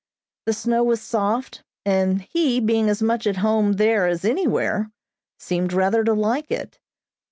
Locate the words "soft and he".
0.99-2.59